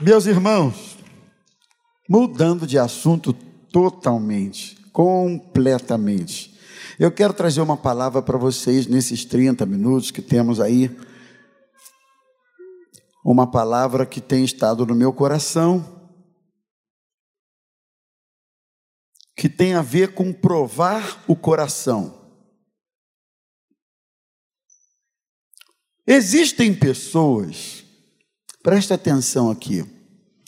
[0.00, 0.98] Meus irmãos,
[2.10, 6.58] mudando de assunto totalmente, completamente,
[6.98, 10.90] eu quero trazer uma palavra para vocês nesses 30 minutos que temos aí.
[13.24, 16.12] Uma palavra que tem estado no meu coração,
[19.36, 22.20] que tem a ver com provar o coração.
[26.04, 27.83] Existem pessoas
[28.64, 29.84] Presta atenção aqui.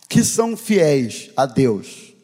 [0.09, 2.15] Que são fiéis a Deus.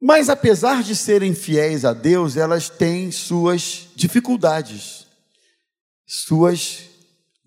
[0.00, 5.06] Mas apesar de serem fiéis a Deus, elas têm suas dificuldades,
[6.04, 6.90] suas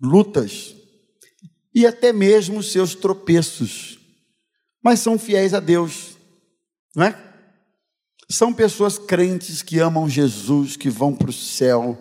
[0.00, 0.74] lutas
[1.74, 3.98] e até mesmo seus tropeços.
[4.82, 6.16] Mas são fiéis a Deus,
[6.96, 7.24] não é?
[8.26, 11.98] São pessoas crentes que amam Jesus, que vão para o céu,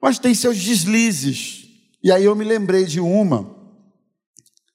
[0.00, 1.65] mas têm seus deslizes,
[2.02, 3.54] e aí eu me lembrei de uma,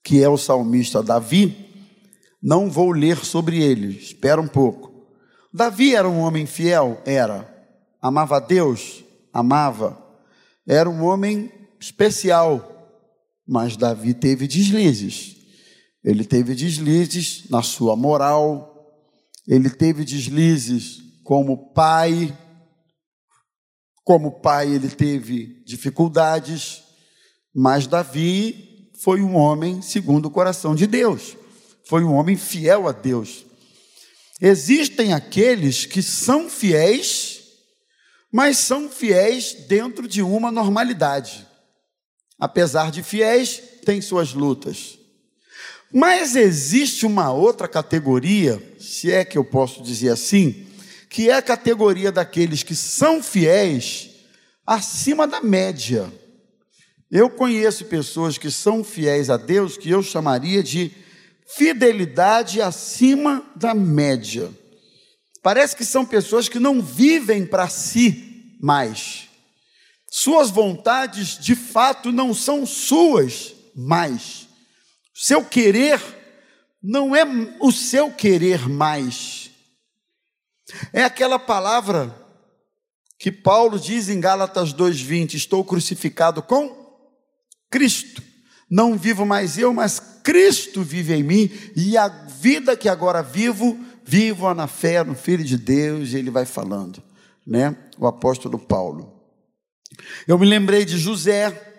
[0.03, 1.69] que é o salmista Davi.
[2.41, 4.91] Não vou ler sobre ele, espera um pouco.
[5.53, 7.01] Davi era um homem fiel?
[7.05, 7.47] Era.
[8.01, 9.03] Amava a Deus?
[9.31, 10.01] Amava.
[10.67, 12.99] Era um homem especial,
[13.47, 15.35] mas Davi teve deslizes.
[16.03, 18.71] Ele teve deslizes na sua moral,
[19.47, 22.35] ele teve deslizes como pai.
[24.03, 26.80] Como pai, ele teve dificuldades,
[27.53, 31.35] mas Davi foi um homem segundo o coração de Deus,
[31.85, 33.45] foi um homem fiel a Deus.
[34.39, 37.41] Existem aqueles que são fiéis,
[38.31, 41.47] mas são fiéis dentro de uma normalidade.
[42.39, 44.97] Apesar de fiéis, tem suas lutas.
[45.93, 50.65] Mas existe uma outra categoria, se é que eu posso dizer assim,
[51.09, 54.09] que é a categoria daqueles que são fiéis
[54.65, 56.11] acima da média.
[57.11, 60.95] Eu conheço pessoas que são fiéis a Deus que eu chamaria de
[61.45, 64.49] fidelidade acima da média.
[65.43, 69.27] Parece que são pessoas que não vivem para si mais.
[70.09, 74.47] Suas vontades de fato não são suas mais.
[75.13, 76.01] Seu querer
[76.81, 77.25] não é
[77.59, 79.51] o seu querer mais.
[80.93, 82.15] É aquela palavra
[83.19, 86.80] que Paulo diz em Gálatas 2:20, estou crucificado com
[87.71, 88.21] Cristo.
[88.69, 93.79] Não vivo mais eu, mas Cristo vive em mim, e a vida que agora vivo,
[94.05, 97.01] vivo na fé no Filho de Deus, e ele vai falando,
[97.45, 97.75] né?
[97.97, 99.11] O apóstolo Paulo.
[100.27, 101.69] Eu me lembrei de José,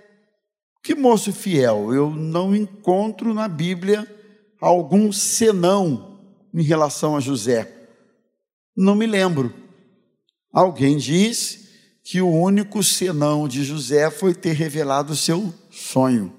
[0.82, 4.06] que moço fiel, eu não encontro na Bíblia
[4.60, 6.18] algum senão
[6.52, 7.72] em relação a José.
[8.76, 9.54] Não me lembro.
[10.52, 11.61] Alguém diz
[12.02, 16.32] que o único senão de José foi ter revelado o seu sonho.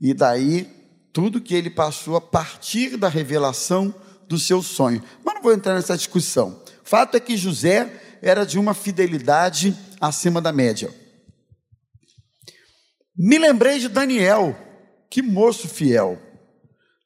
[0.00, 0.70] E daí,
[1.12, 3.94] tudo que ele passou a partir da revelação
[4.28, 5.02] do seu sonho.
[5.24, 6.62] Mas não vou entrar nessa discussão.
[6.82, 10.92] Fato é que José era de uma fidelidade acima da média.
[13.16, 14.56] Me lembrei de Daniel,
[15.08, 16.20] que moço fiel.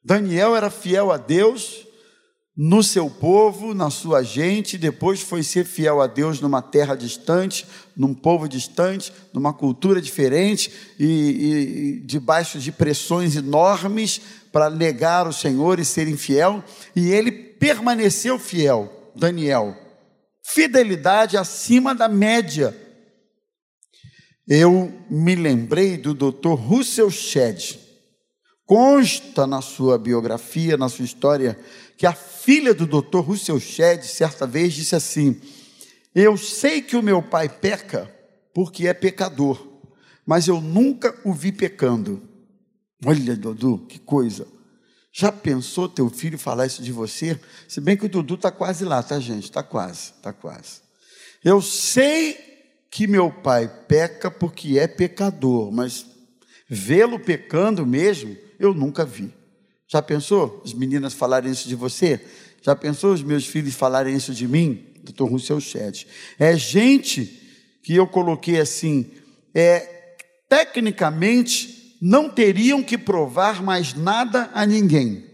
[0.03, 1.85] Daniel era fiel a Deus
[2.61, 7.65] no seu povo, na sua gente, depois foi ser fiel a Deus numa terra distante,
[7.95, 10.69] num povo distante, numa cultura diferente
[10.99, 14.19] e, e debaixo de pressões enormes
[14.51, 16.61] para negar o Senhor e ser infiel,
[16.93, 19.73] e ele permaneceu fiel, Daniel.
[20.43, 22.75] Fidelidade acima da média.
[24.45, 26.55] Eu me lembrei do Dr.
[26.55, 27.79] Russell Shedd.
[28.69, 31.59] Consta na sua biografia, na sua história,
[31.97, 35.41] que a filha do doutor Russell Shedd, certa vez, disse assim:
[36.13, 38.13] Eu sei que o meu pai peca
[38.53, 39.59] porque é pecador,
[40.23, 42.21] mas eu nunca o vi pecando.
[43.03, 44.47] Olha, Dudu, que coisa.
[45.11, 47.39] Já pensou teu filho falar isso de você?
[47.67, 49.45] Se bem que o Dudu está quase lá, tá, gente?
[49.45, 50.81] Está quase, está quase.
[51.43, 52.37] Eu sei
[52.91, 56.05] que meu pai peca porque é pecador, mas
[56.69, 59.33] vê-lo pecando mesmo, eu nunca vi.
[59.87, 62.23] Já pensou as meninas falarem isso de você?
[62.61, 64.85] Já pensou os meus filhos falarem isso de mim?
[65.03, 66.05] Doutor Rousseau Ched.
[66.37, 67.25] É gente
[67.81, 69.09] que eu coloquei assim,
[69.53, 70.15] é,
[70.47, 75.25] tecnicamente não teriam que provar mais nada a ninguém.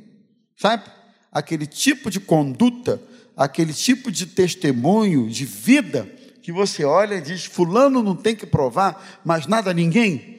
[0.56, 0.84] Sabe?
[1.32, 3.02] Aquele tipo de conduta,
[3.36, 6.10] aquele tipo de testemunho, de vida,
[6.42, 10.35] que você olha e diz: Fulano não tem que provar mais nada a ninguém.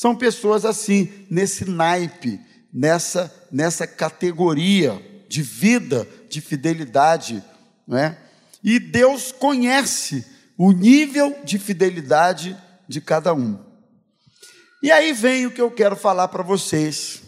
[0.00, 2.40] São pessoas assim, nesse naipe
[2.72, 4.98] nessa, nessa categoria
[5.28, 7.44] de vida, de fidelidade,
[7.86, 8.18] não é?
[8.64, 10.24] E Deus conhece
[10.56, 12.56] o nível de fidelidade
[12.88, 13.62] de cada um.
[14.82, 17.20] E aí vem o que eu quero falar para vocês.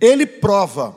[0.00, 0.96] Ele prova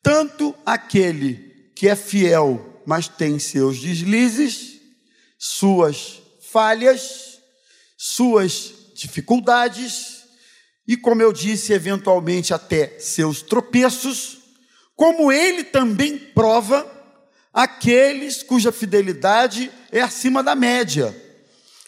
[0.00, 4.80] tanto aquele que é fiel, mas tem seus deslizes,
[5.36, 7.40] suas falhas,
[7.96, 10.24] suas dificuldades
[10.86, 14.38] e, como eu disse, eventualmente até seus tropeços,
[14.96, 16.86] como ele também prova
[17.52, 21.14] aqueles cuja fidelidade é acima da média,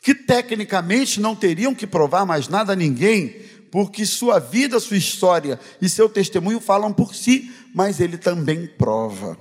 [0.02, 5.58] que tecnicamente não teriam que provar mais nada a ninguém, porque sua vida, sua história
[5.80, 9.38] e seu testemunho falam por si, mas ele também prova.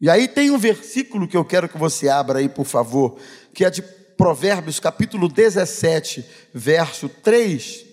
[0.00, 3.18] E aí tem um versículo que eu quero que você abra aí, por favor,
[3.52, 3.82] que é de
[4.20, 6.22] Provérbios, capítulo 17,
[6.52, 7.86] verso 3.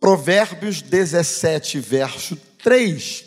[0.00, 2.34] Provérbios 17, verso
[2.64, 3.24] 3.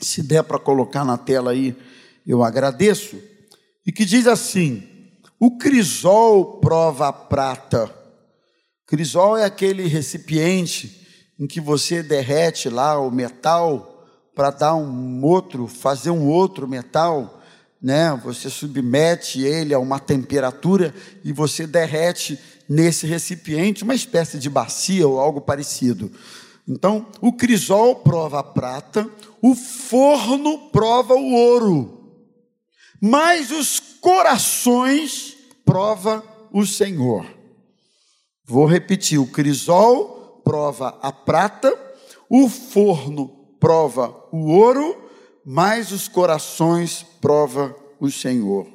[0.00, 1.76] Se der para colocar na tela aí,
[2.26, 3.16] eu agradeço.
[3.86, 4.82] E que diz assim:
[5.38, 7.94] O crisol prova a prata.
[8.84, 11.06] Crisol é aquele recipiente
[11.38, 17.43] em que você derrete lá o metal para dar um outro, fazer um outro metal
[17.80, 18.18] né?
[18.24, 22.38] Você submete ele a uma temperatura e você derrete
[22.68, 26.10] nesse recipiente uma espécie de bacia ou algo parecido.
[26.66, 29.08] Então, o crisol prova a prata,
[29.42, 32.18] o forno prova o ouro,
[33.00, 37.26] mas os corações prova o Senhor.
[38.46, 41.72] Vou repetir: o crisol prova a prata,
[42.30, 43.28] o forno
[43.60, 45.03] prova o ouro,
[45.44, 48.66] mas os corações prova o Senhor.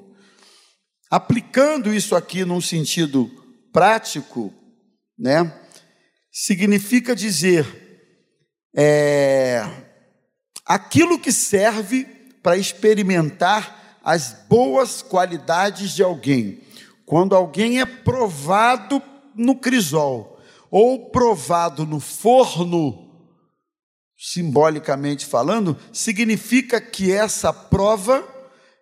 [1.09, 3.29] Aplicando isso aqui num sentido
[3.73, 4.53] prático,
[5.17, 5.51] né,
[6.31, 7.65] significa dizer
[8.75, 9.65] é,
[10.65, 12.05] aquilo que serve
[12.43, 16.61] para experimentar as boas qualidades de alguém.
[17.05, 19.01] Quando alguém é provado
[19.35, 20.39] no crisol
[20.69, 23.08] ou provado no forno,
[24.19, 28.27] simbolicamente falando, significa que essa prova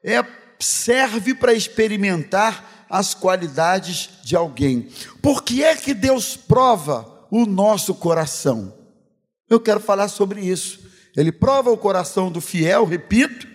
[0.04, 0.26] é,
[0.60, 4.90] serve para experimentar as qualidades de alguém.
[5.22, 8.74] Por que é que Deus prova o nosso coração?
[9.48, 10.80] Eu quero falar sobre isso.
[11.16, 13.48] Ele prova o coração do fiel, repito,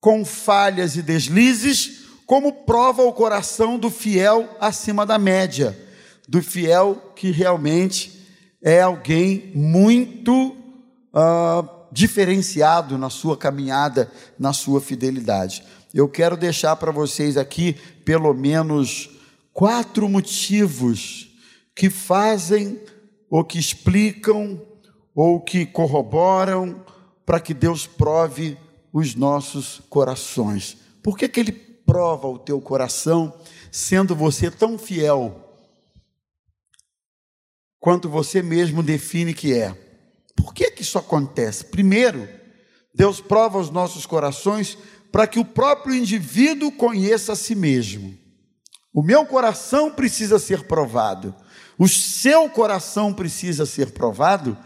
[0.00, 5.78] com falhas e deslizes, como prova o coração do fiel acima da média,
[6.28, 8.19] do fiel que realmente
[8.62, 10.56] é alguém muito
[11.14, 15.64] uh, diferenciado na sua caminhada, na sua fidelidade.
[15.92, 17.74] Eu quero deixar para vocês aqui
[18.04, 19.10] pelo menos
[19.52, 21.28] quatro motivos
[21.74, 22.80] que fazem
[23.28, 24.60] ou que explicam
[25.14, 26.84] ou que corroboram
[27.26, 28.56] para que Deus prove
[28.92, 30.76] os nossos corações.
[31.02, 33.32] Por que, que Ele prova o teu coração,
[33.70, 35.49] sendo você tão fiel
[37.80, 39.74] quanto você mesmo define que é.
[40.36, 41.64] Por que, que isso acontece?
[41.64, 42.28] Primeiro,
[42.94, 44.76] Deus prova os nossos corações
[45.10, 48.16] para que o próprio indivíduo conheça a si mesmo.
[48.92, 51.34] O meu coração precisa ser provado,
[51.78, 54.56] o seu coração precisa ser provado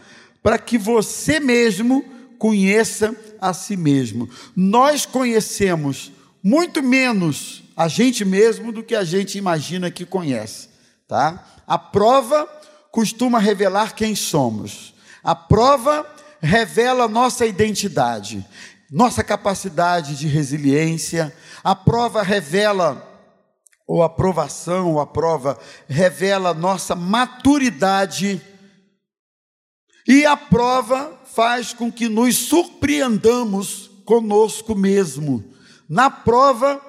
[0.43, 2.03] para que você mesmo
[2.37, 4.29] conheça a si mesmo.
[4.55, 6.11] Nós conhecemos
[6.43, 10.69] muito menos a gente mesmo do que a gente imagina que conhece,
[11.07, 11.43] tá?
[11.67, 12.47] A prova
[12.95, 14.93] costuma revelar quem somos.
[15.21, 18.47] A prova revela nossa identidade,
[18.89, 21.35] nossa capacidade de resiliência.
[21.61, 23.05] A prova revela,
[23.85, 28.41] ou a aprovação, ou a prova revela nossa maturidade.
[30.07, 35.43] E a prova faz com que nos surpreendamos conosco mesmo.
[35.89, 36.79] Na prova,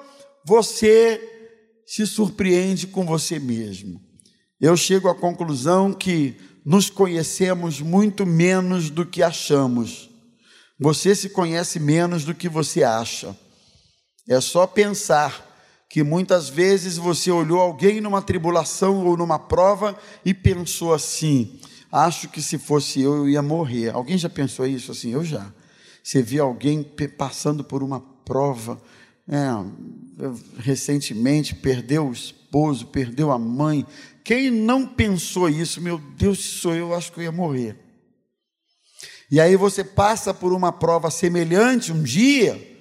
[0.45, 1.21] você
[1.85, 4.06] se surpreende com você mesmo
[4.59, 6.35] eu chego à conclusão que
[6.65, 10.09] nos conhecemos muito menos do que achamos.
[10.79, 13.35] Você se conhece menos do que você acha.
[14.27, 15.45] É só pensar
[15.89, 21.59] que muitas vezes você olhou alguém numa tribulação ou numa prova e pensou assim:
[21.91, 23.89] acho que se fosse eu, eu ia morrer.
[23.89, 25.11] Alguém já pensou isso assim?
[25.11, 25.51] Eu já.
[26.03, 26.83] Você vê alguém
[27.17, 28.81] passando por uma prova,
[29.27, 29.47] é,
[30.59, 32.13] recentemente perdeu o
[32.47, 33.85] esposo, perdeu a mãe,
[34.23, 37.77] quem não pensou isso, meu Deus, se sou eu, acho que eu ia morrer.
[39.29, 42.77] E aí você passa por uma prova semelhante um dia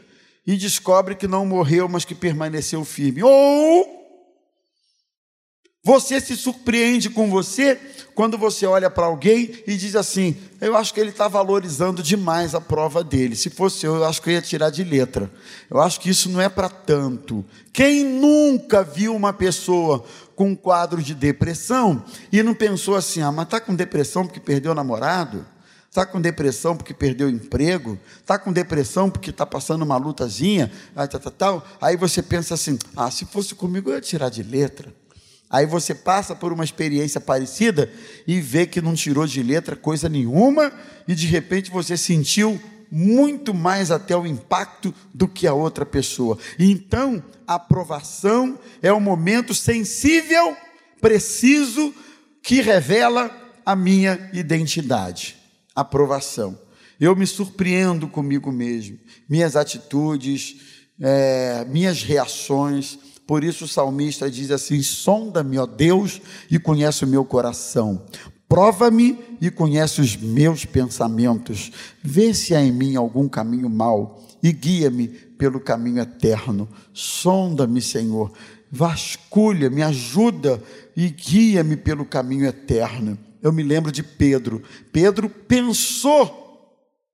[0.47, 3.23] e descobre que não morreu, mas que permaneceu firme.
[3.25, 3.96] Ou
[5.87, 7.79] Você se surpreende com você
[8.13, 12.57] quando você olha para alguém e diz assim: Eu acho que ele está valorizando demais
[12.57, 13.37] a prova dele.
[13.37, 15.31] Se fosse eu, eu acho que eu ia tirar de letra.
[15.71, 17.45] Eu acho que isso não é para tanto.
[17.73, 23.31] Quem nunca viu uma pessoa com um quadro de depressão e não pensou assim: Ah,
[23.31, 25.47] mas está com depressão porque perdeu o namorado?
[25.89, 27.97] Está com depressão porque perdeu o emprego?
[28.21, 30.69] Está com depressão porque está passando uma lutazinha?
[30.97, 31.07] Aí,
[31.39, 31.65] tal.
[31.81, 34.93] Aí você pensa assim: Ah, se fosse comigo, eu ia tirar de letra.
[35.49, 37.91] Aí você passa por uma experiência parecida
[38.27, 40.73] e vê que não tirou de letra coisa nenhuma
[41.07, 42.61] e de repente você sentiu
[42.91, 46.39] muito mais até o impacto do que a outra pessoa.
[46.59, 50.57] Então, a aprovação é um momento sensível,
[51.01, 51.95] preciso,
[52.43, 53.31] que revela
[53.65, 55.37] a minha identidade.
[55.75, 56.59] Aprovação.
[56.99, 58.99] Eu me surpreendo comigo mesmo,
[59.29, 60.57] minhas atitudes,
[61.01, 67.09] é, minhas reações por isso o salmista diz assim: sonda-me, ó Deus, e conhece o
[67.09, 68.03] meu coração.
[68.49, 71.73] Prova-me e conhece os meus pensamentos.
[72.03, 76.69] Vê se há em mim algum caminho mau e guia-me pelo caminho eterno.
[76.93, 78.33] Sonda-me, Senhor.
[78.71, 80.63] Vasculha, me ajuda
[80.97, 83.19] e guia-me pelo caminho eterno.
[83.43, 84.63] Eu me lembro de Pedro.
[84.93, 86.46] Pedro pensou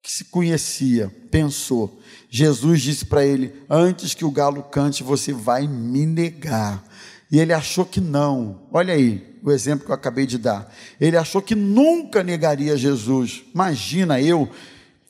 [0.03, 2.01] que se conhecia, pensou.
[2.29, 6.85] Jesus disse para ele: Antes que o galo cante, você vai me negar.
[7.31, 8.63] E ele achou que não.
[8.73, 10.73] Olha aí o exemplo que eu acabei de dar.
[11.01, 13.45] Ele achou que nunca negaria Jesus.
[13.55, 14.51] Imagina eu,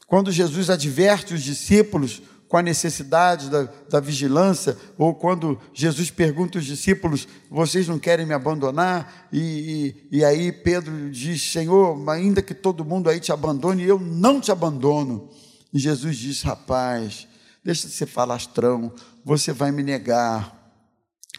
[0.07, 2.23] quando Jesus adverte os discípulos
[2.53, 8.27] com a necessidade da, da vigilância, ou quando Jesus pergunta aos discípulos: Vocês não querem
[8.27, 9.27] me abandonar?
[9.33, 13.99] E, e, e aí Pedro diz: Senhor, ainda que todo mundo aí te abandone, eu
[13.99, 15.31] não te abandono.
[15.73, 17.27] E Jesus diz: Rapaz,
[17.65, 18.93] deixa de ser falastrão,
[19.25, 20.55] você vai me negar.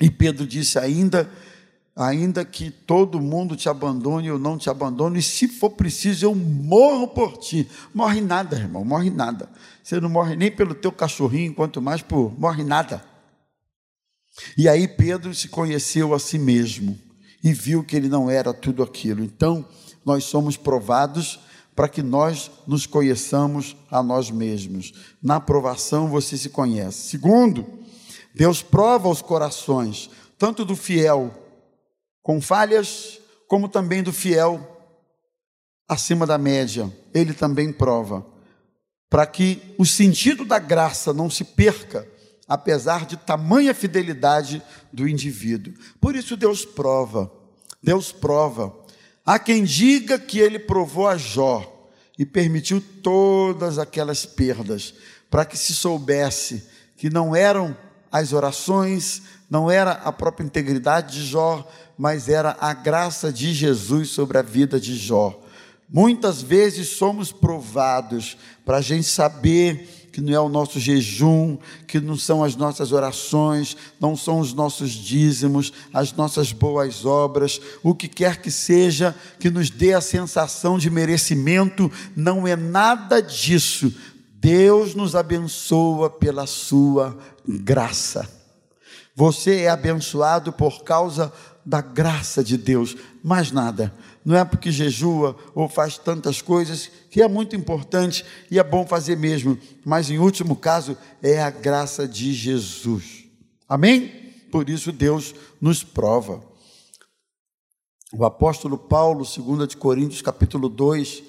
[0.02, 1.30] E Pedro disse: Ainda
[1.96, 6.34] ainda que todo mundo te abandone, eu não te abandono, e se for preciso, eu
[6.34, 7.70] morro por ti.
[7.94, 9.50] Morre nada, irmão, morre nada.
[9.84, 13.04] Você não morre nem pelo teu cachorrinho, quanto mais por morre nada.
[14.58, 16.98] E aí Pedro se conheceu a si mesmo
[17.44, 19.24] e viu que ele não era tudo aquilo.
[19.24, 19.66] Então,
[20.04, 21.40] nós somos provados
[21.76, 24.94] para que nós nos conheçamos a nós mesmos.
[25.22, 27.10] Na aprovação você se conhece.
[27.10, 27.66] Segundo,
[28.34, 31.43] Deus prova os corações, tanto do fiel
[32.24, 34.70] com falhas, como também do fiel
[35.88, 36.92] acima da média.
[37.14, 38.26] Ele também prova,
[39.10, 42.08] para que o sentido da graça não se perca,
[42.48, 45.74] apesar de tamanha fidelidade do indivíduo.
[46.00, 47.32] Por isso Deus prova,
[47.82, 48.74] Deus prova.
[49.26, 54.94] Há quem diga que ele provou a Jó e permitiu todas aquelas perdas,
[55.30, 57.76] para que se soubesse que não eram
[58.14, 61.68] as orações, não era a própria integridade de Jó,
[61.98, 65.40] mas era a graça de Jesus sobre a vida de Jó.
[65.90, 72.00] Muitas vezes somos provados para a gente saber que não é o nosso jejum, que
[72.00, 77.96] não são as nossas orações, não são os nossos dízimos, as nossas boas obras, o
[77.96, 83.92] que quer que seja que nos dê a sensação de merecimento, não é nada disso.
[84.44, 88.30] Deus nos abençoa pela sua graça.
[89.16, 91.32] Você é abençoado por causa
[91.66, 93.94] da graça de Deus, mais nada.
[94.26, 98.86] Não é porque jejua ou faz tantas coisas, que é muito importante e é bom
[98.86, 103.24] fazer mesmo, mas em último caso é a graça de Jesus.
[103.70, 104.34] Amém?
[104.52, 106.44] Por isso Deus nos prova.
[108.12, 111.24] O apóstolo Paulo, 2 de Coríntios, capítulo 2,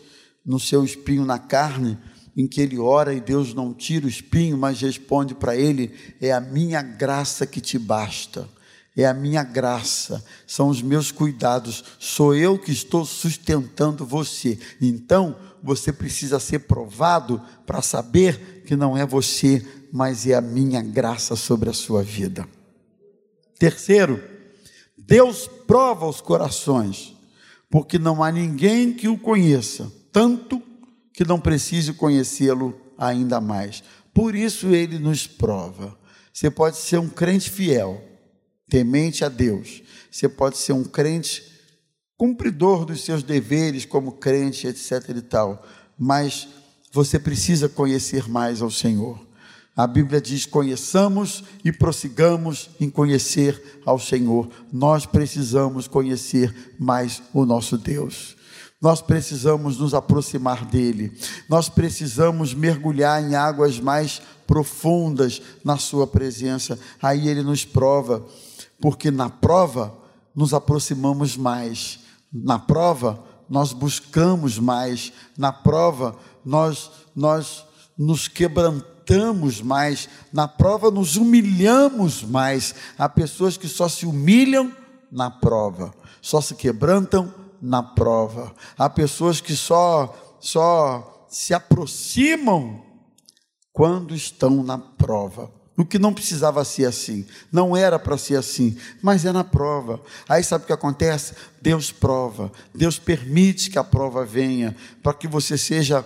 [0.44, 1.96] no seu espinho na carne,
[2.36, 6.32] em que ele ora e Deus não tira o espinho, mas responde para ele: É
[6.32, 8.48] a minha graça que te basta
[8.96, 14.58] é a minha graça, são os meus cuidados, sou eu que estou sustentando você.
[14.80, 20.80] Então, você precisa ser provado para saber que não é você, mas é a minha
[20.80, 22.46] graça sobre a sua vida.
[23.58, 24.22] Terceiro,
[24.96, 27.16] Deus prova os corações,
[27.68, 30.60] porque não há ninguém que o conheça, tanto
[31.14, 33.82] que não precise conhecê-lo ainda mais.
[34.12, 35.96] Por isso ele nos prova.
[36.32, 38.02] Você pode ser um crente fiel,
[38.68, 39.82] temente a Deus.
[40.10, 41.54] Você pode ser um crente
[42.18, 45.64] cumpridor dos seus deveres como crente, etc e tal,
[45.98, 46.48] mas
[46.92, 49.24] você precisa conhecer mais ao Senhor.
[49.76, 54.48] A Bíblia diz: conheçamos e prossigamos em conhecer ao Senhor.
[54.72, 58.36] Nós precisamos conhecer mais o nosso Deus.
[58.84, 61.10] Nós precisamos nos aproximar dele.
[61.48, 66.78] Nós precisamos mergulhar em águas mais profundas na sua presença.
[67.00, 68.22] Aí ele nos prova
[68.82, 69.96] porque na prova
[70.36, 72.00] nos aproximamos mais.
[72.30, 75.14] Na prova, nós buscamos mais.
[75.38, 76.14] Na prova,
[76.44, 77.64] nós, nós
[77.96, 80.10] nos quebrantamos mais.
[80.30, 82.74] Na prova, nos humilhamos mais.
[82.98, 84.70] Há pessoas que só se humilham
[85.10, 88.54] na prova, só se quebrantam na prova.
[88.76, 92.84] Há pessoas que só só se aproximam
[93.72, 95.50] quando estão na prova.
[95.76, 100.00] O que não precisava ser assim, não era para ser assim, mas é na prova.
[100.28, 101.34] Aí sabe o que acontece?
[101.60, 106.04] Deus prova, Deus permite que a prova venha, para que você seja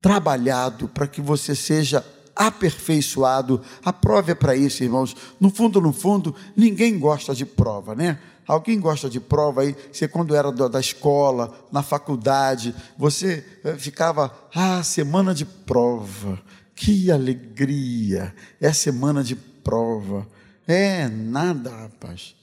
[0.00, 3.60] trabalhado, para que você seja aperfeiçoado.
[3.84, 5.14] A prova é para isso, irmãos.
[5.38, 8.18] No fundo, no fundo, ninguém gosta de prova, né?
[8.48, 9.76] Alguém gosta de prova aí?
[9.92, 16.40] Você, quando era da escola, na faculdade, você eh, ficava, ah, semana de prova.
[16.74, 18.34] Que alegria!
[18.60, 20.26] É semana de prova.
[20.66, 22.34] É nada, rapaz.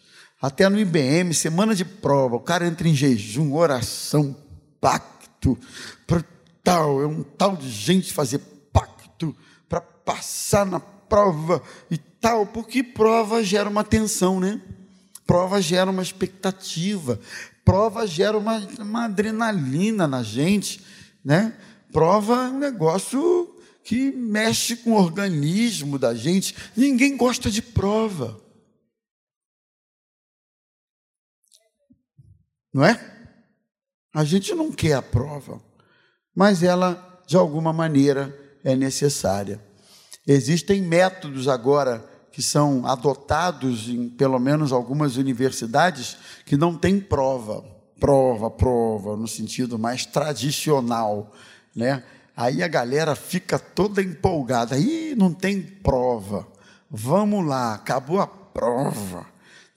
[0.42, 4.36] Até no IBM, semana de prova, o cara entra em jejum, oração,
[4.80, 5.58] pacto,
[6.66, 8.40] tal, é um tal de gente fazer
[8.74, 9.36] pacto
[9.70, 14.60] para passar na prova e tal, porque prova gera uma tensão, né?
[15.25, 17.20] Prova gera uma expectativa,
[17.63, 20.86] prova gera uma, uma adrenalina na gente,
[21.24, 21.58] né?
[21.91, 26.55] Prova é um negócio que mexe com o organismo da gente.
[26.75, 28.39] Ninguém gosta de prova.
[32.74, 33.00] Não é?
[34.13, 35.62] A gente não quer a prova,
[36.36, 39.63] mas ela, de alguma maneira, é necessária.
[40.27, 42.03] Existem métodos agora
[42.36, 47.63] que são adotados em pelo menos algumas universidades que não tem prova,
[47.98, 51.32] prova, prova, no sentido mais tradicional,
[51.74, 52.04] né?
[52.36, 54.77] Aí a galera fica toda empolgada.
[54.77, 56.46] Ih, não tem prova.
[56.92, 59.25] Vamos lá, acabou a prova.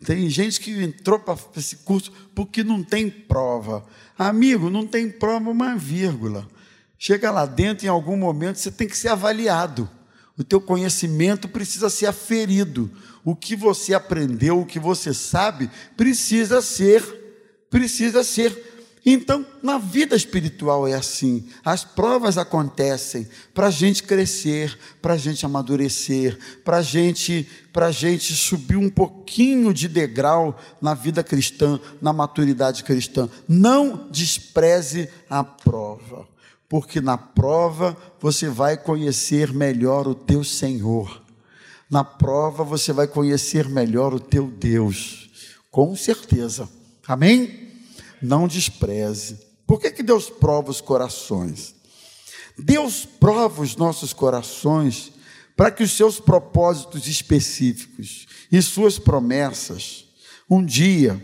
[0.04, 3.86] Tem gente que entrou para esse curso porque não tem prova.
[4.18, 6.44] Amigo, não tem prova uma vírgula.
[6.98, 9.88] Chega lá dentro, em algum momento, você tem que ser avaliado.
[10.38, 12.90] O teu conhecimento precisa ser aferido.
[13.24, 17.02] O que você aprendeu, o que você sabe, precisa ser,
[17.68, 18.78] precisa ser
[19.10, 21.48] então, na vida espiritual é assim.
[21.64, 28.34] As provas acontecem para a gente crescer, para a gente amadurecer, para gente, a gente
[28.34, 33.30] subir um pouquinho de degrau na vida cristã, na maturidade cristã.
[33.48, 36.28] Não despreze a prova,
[36.68, 41.22] porque na prova você vai conhecer melhor o teu Senhor.
[41.90, 45.30] Na prova você vai conhecer melhor o teu Deus,
[45.70, 46.68] com certeza.
[47.06, 47.68] Amém?
[48.22, 49.38] não despreze.
[49.66, 51.74] Por que, que Deus prova os corações?
[52.58, 55.12] Deus prova os nossos corações
[55.56, 60.06] para que os seus propósitos específicos e suas promessas,
[60.48, 61.22] um dia,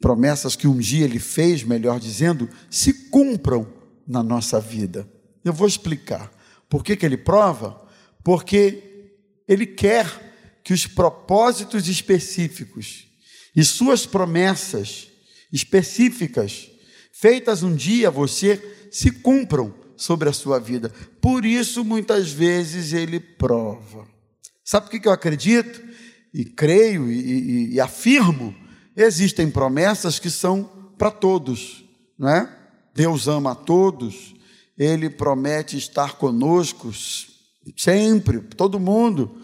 [0.00, 3.66] promessas que um dia Ele fez, melhor dizendo, se cumpram
[4.06, 5.08] na nossa vida.
[5.44, 6.30] Eu vou explicar.
[6.68, 7.80] Por que, que Ele prova?
[8.22, 9.12] Porque
[9.48, 13.06] Ele quer que os propósitos específicos
[13.54, 15.08] e suas promessas
[15.52, 16.68] específicas,
[17.12, 20.92] feitas um dia a você, se cumpram sobre a sua vida.
[21.20, 24.06] Por isso, muitas vezes, ele prova.
[24.64, 25.82] Sabe o que eu acredito?
[26.34, 28.54] E creio e, e, e afirmo:
[28.96, 30.64] existem promessas que são
[30.98, 31.84] para todos,
[32.18, 32.65] não é?
[32.96, 34.34] Deus ama a todos,
[34.76, 36.90] Ele promete estar conosco
[37.76, 39.40] sempre, todo mundo.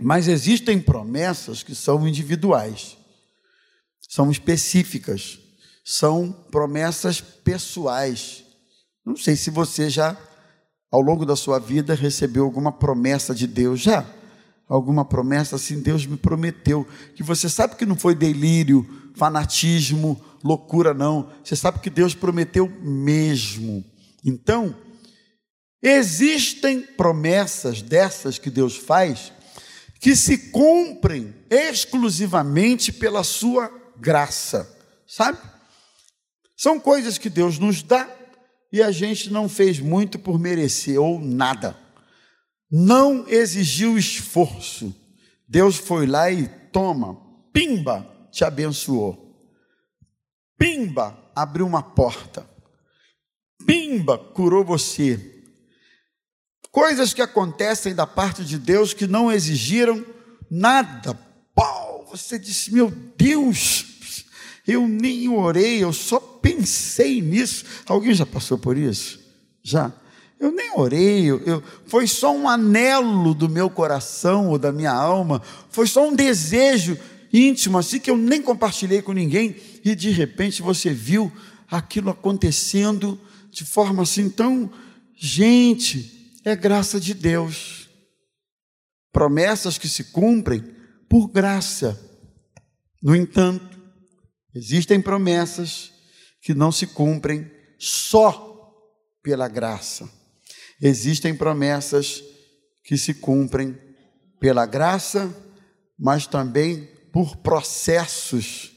[0.00, 2.96] Mas existem promessas que são individuais
[4.08, 5.38] são específicas,
[5.84, 8.44] são promessas pessoais.
[9.04, 10.16] Não sei se você já,
[10.90, 14.06] ao longo da sua vida, recebeu alguma promessa de Deus, já?
[14.68, 20.94] Alguma promessa assim, Deus me prometeu, que você sabe que não foi delírio, fanatismo, loucura,
[20.94, 21.30] não.
[21.44, 23.84] Você sabe que Deus prometeu mesmo.
[24.24, 24.74] Então,
[25.82, 29.32] existem promessas dessas que Deus faz
[30.00, 34.70] que se cumprem exclusivamente pela sua graça,
[35.06, 35.38] sabe?
[36.56, 38.08] São coisas que Deus nos dá
[38.72, 41.76] e a gente não fez muito por merecer ou nada.
[42.70, 44.94] Não exigiu esforço.
[45.48, 47.16] Deus foi lá e toma,
[47.52, 49.25] pimba, te abençoou.
[50.58, 52.48] Pimba, abriu uma porta.
[53.66, 55.42] Pimba, curou você.
[56.70, 60.04] Coisas que acontecem da parte de Deus que não exigiram
[60.50, 61.18] nada.
[61.54, 64.24] Pau, você disse, meu Deus,
[64.66, 67.64] eu nem orei, eu só pensei nisso.
[67.86, 69.20] Alguém já passou por isso?
[69.62, 69.92] Já?
[70.38, 74.92] Eu nem orei, eu, eu, foi só um anelo do meu coração ou da minha
[74.92, 75.40] alma,
[75.70, 76.98] foi só um desejo,
[77.36, 81.32] íntimo, assim que eu nem compartilhei com ninguém, e de repente você viu
[81.68, 83.20] aquilo acontecendo
[83.50, 84.70] de forma assim tão.
[85.16, 87.88] Gente, é graça de Deus.
[89.12, 90.62] Promessas que se cumprem
[91.08, 92.00] por graça.
[93.02, 93.78] No entanto,
[94.54, 95.92] existem promessas
[96.42, 98.46] que não se cumprem só
[99.22, 100.08] pela graça.
[100.80, 102.22] Existem promessas
[102.84, 103.76] que se cumprem
[104.38, 105.34] pela graça,
[105.98, 108.72] mas também por processos,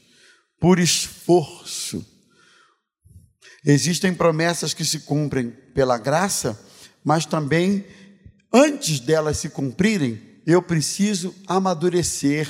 [0.58, 2.02] por esforço.
[3.62, 6.58] Existem promessas que se cumprem pela graça,
[7.04, 7.84] mas também,
[8.50, 12.48] antes delas se cumprirem, eu preciso amadurecer.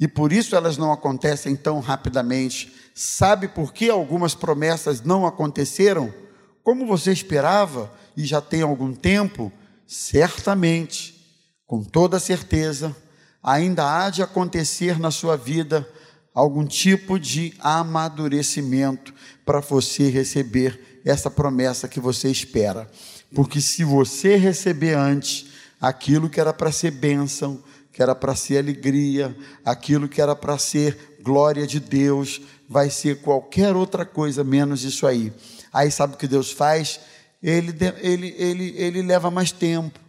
[0.00, 2.72] E por isso elas não acontecem tão rapidamente.
[2.94, 6.10] Sabe por que algumas promessas não aconteceram?
[6.62, 9.52] Como você esperava e já tem algum tempo?
[9.86, 11.14] Certamente,
[11.66, 12.96] com toda certeza,
[13.46, 15.88] ainda há de acontecer na sua vida
[16.34, 22.90] algum tipo de amadurecimento para você receber essa promessa que você espera.
[23.32, 25.46] Porque se você receber antes
[25.80, 30.58] aquilo que era para ser bênção, que era para ser alegria, aquilo que era para
[30.58, 35.32] ser glória de Deus, vai ser qualquer outra coisa menos isso aí.
[35.72, 36.98] Aí sabe o que Deus faz?
[37.40, 40.00] Ele, ele, ele, ele leva mais tempo,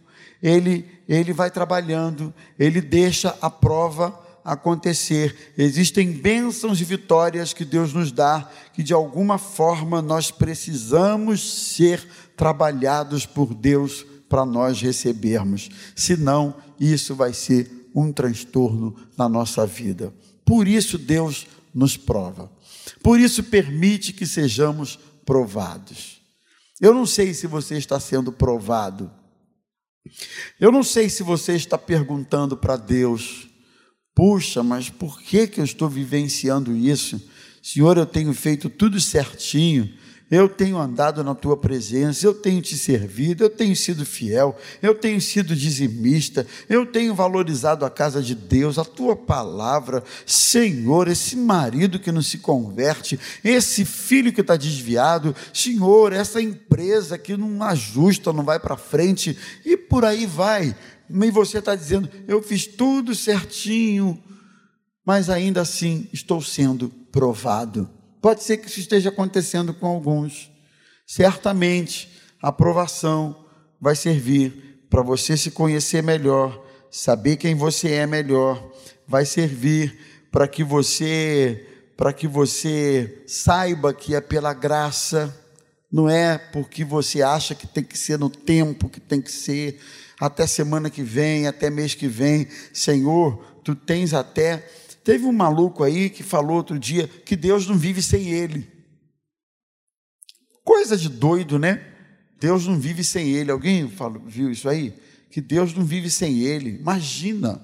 [0.42, 5.52] ele, ele vai trabalhando, ele deixa a prova acontecer.
[5.58, 12.06] Existem bênçãos e vitórias que Deus nos dá, que de alguma forma nós precisamos ser
[12.36, 15.68] trabalhados por Deus para nós recebermos.
[15.94, 20.12] Senão, isso vai ser um transtorno na nossa vida.
[20.44, 22.50] Por isso, Deus nos prova.
[23.02, 26.22] Por isso, permite que sejamos provados.
[26.80, 29.10] Eu não sei se você está sendo provado.
[30.58, 33.48] Eu não sei se você está perguntando para Deus
[34.18, 37.22] Puxa, mas por que, que eu estou vivenciando isso?
[37.62, 39.88] Senhor, eu tenho feito tudo certinho,
[40.30, 44.94] eu tenho andado na tua presença, eu tenho te servido, eu tenho sido fiel, eu
[44.94, 51.36] tenho sido dizimista, eu tenho valorizado a casa de Deus, a tua palavra, Senhor, esse
[51.36, 57.62] marido que não se converte, esse filho que está desviado, Senhor, essa empresa que não
[57.62, 60.76] ajusta, não vai para frente, e por aí vai
[61.10, 64.22] e você está dizendo, eu fiz tudo certinho,
[65.04, 67.88] mas ainda assim estou sendo provado.
[68.20, 70.50] Pode ser que isso esteja acontecendo com alguns.
[71.06, 72.10] Certamente
[72.42, 73.44] a provação
[73.80, 78.72] vai servir para você se conhecer melhor, saber quem você é melhor,
[79.06, 79.98] vai servir
[80.30, 81.64] para que você
[81.96, 85.36] para que você saiba que é pela graça,
[85.90, 89.80] não é porque você acha que tem que ser no tempo que tem que ser,
[90.20, 92.46] até semana que vem, até mês que vem.
[92.72, 94.64] Senhor, tu tens até.
[95.08, 98.70] Teve um maluco aí que falou outro dia que Deus não vive sem ele.
[100.62, 101.82] Coisa de doido, né?
[102.38, 103.50] Deus não vive sem ele.
[103.50, 104.92] Alguém falou, viu isso aí?
[105.30, 106.76] Que Deus não vive sem ele.
[106.76, 107.58] Imagina.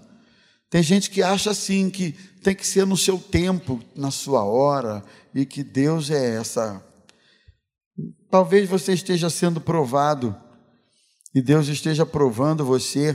[0.70, 5.04] Tem gente que acha assim que tem que ser no seu tempo, na sua hora,
[5.34, 6.82] e que Deus é essa.
[8.30, 10.34] Talvez você esteja sendo provado
[11.34, 13.14] e Deus esteja provando você,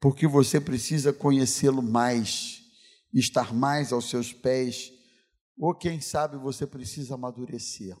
[0.00, 2.57] porque você precisa conhecê-lo mais,
[3.12, 4.92] estar mais aos seus pés,
[5.56, 7.96] ou quem sabe você precisa amadurecer.